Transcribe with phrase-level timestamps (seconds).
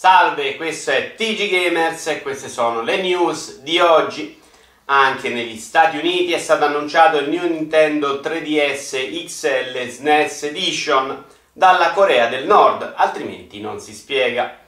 [0.00, 4.40] Salve, questo è TG Gamers e queste sono le news di oggi.
[4.84, 11.90] Anche negli Stati Uniti è stato annunciato il New Nintendo 3DS XL SNES Edition dalla
[11.90, 14.58] Corea del Nord, altrimenti non si spiega.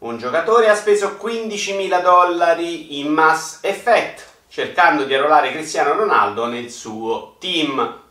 [0.00, 6.70] Un giocatore ha speso 15.000 dollari in Mass Effect, cercando di arruolare Cristiano Ronaldo nel
[6.70, 8.02] suo team.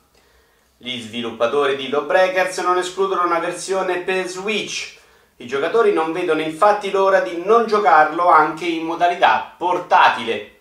[0.77, 5.03] Gli sviluppatori di Lawbreakers non escludono una versione per Switch
[5.38, 10.52] i giocatori non vedono infatti l'ora di non giocarlo anche in modalità portatile.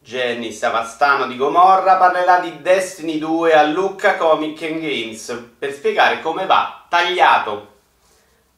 [0.00, 6.46] Jenny Savastano di Gomorra parlerà di Destiny 2 a Lucca Comic Games per spiegare come
[6.46, 7.76] va tagliato.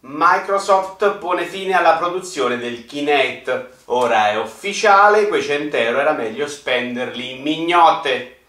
[0.02, 3.69] Microsoft pone fine alla produzione del Kinect.
[3.87, 8.39] Ora è ufficiale, quei 100 euro era meglio spenderli in mignotte.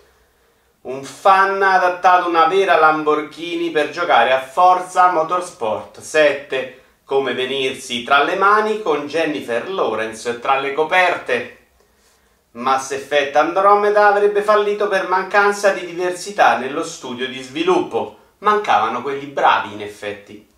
[0.84, 8.02] Un fan ha adattato una vera Lamborghini per giocare a Forza Motorsport 7, come venirsi
[8.02, 11.58] tra le mani con Jennifer Lawrence tra le coperte.
[12.54, 18.18] Mass Effect Andromeda avrebbe fallito per mancanza di diversità nello studio di sviluppo.
[18.40, 20.50] Mancavano quelli bravi in effetti.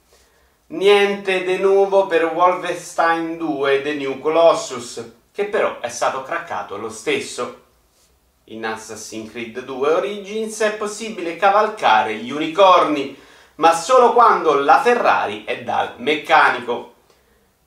[0.67, 6.89] Niente de nuovo per Wolfenstein 2 The New Colossus, che però è stato craccato lo
[6.89, 7.62] stesso.
[8.53, 13.19] In Assassin's Creed 2 Origins è possibile cavalcare gli unicorni,
[13.55, 16.93] ma solo quando la Ferrari è dal meccanico.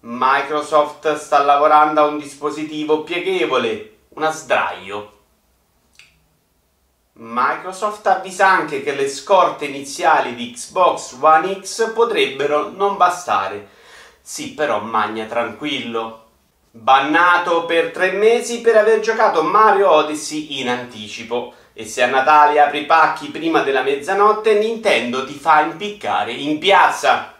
[0.00, 5.14] Microsoft sta lavorando a un dispositivo pieghevole, una sdraio.
[7.14, 13.70] Microsoft avvisa anche che le scorte iniziali di Xbox One X potrebbero non bastare.
[14.20, 16.25] Sì, però magna tranquillo.
[16.78, 21.54] Bannato per tre mesi per aver giocato Mario Odyssey in anticipo.
[21.72, 27.34] E se a Natale apri pacchi prima della mezzanotte, Nintendo ti fa impiccare in piazza.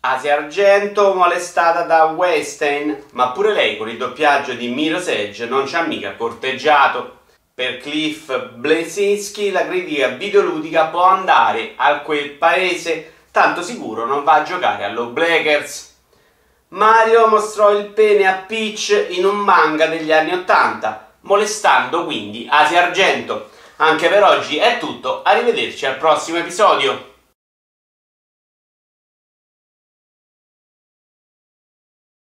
[0.00, 5.68] Asia Argento molestata da Weinstein, ma pure lei con il doppiaggio di Miro's Edge non
[5.68, 7.18] ci ha mica corteggiato.
[7.54, 14.34] Per Cliff Blesinski la critica videoludica può andare a quel paese, tanto sicuro non va
[14.34, 15.89] a giocare allo Blackers.
[16.72, 22.84] Mario mostrò il pene a Peach in un manga degli anni Ottanta, molestando quindi Asia
[22.84, 23.50] Argento.
[23.78, 27.09] Anche per oggi è tutto, arrivederci al prossimo episodio.